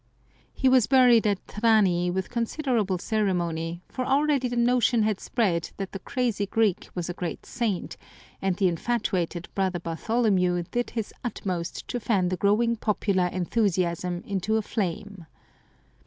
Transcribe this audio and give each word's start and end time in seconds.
He 0.51 0.67
was 0.67 0.87
buried 0.87 1.27
at 1.27 1.47
Trani 1.47 2.09
with 2.09 2.31
considerable 2.31 2.97
cere 2.97 3.35
mony, 3.35 3.83
for 3.87 4.03
already 4.03 4.47
the 4.47 4.55
notion 4.55 5.03
had 5.03 5.19
spread 5.19 5.69
that 5.77 5.91
the 5.91 5.99
crazy 5.99 6.47
Greek 6.47 6.89
was 6.95 7.07
a 7.07 7.13
great 7.13 7.45
saint, 7.45 7.97
and 8.41 8.55
the 8.57 8.67
infatuated 8.67 9.47
Brother 9.53 9.77
Bartholomew 9.79 10.63
did 10.71 10.89
his 10.89 11.13
utmost 11.23 11.87
to 11.87 11.99
fan 11.99 12.29
the 12.29 12.37
growing 12.37 12.77
popular 12.77 13.27
enthusiasm 13.27 14.23
into 14.25 14.57
a 14.57 14.63
flame. 14.63 15.27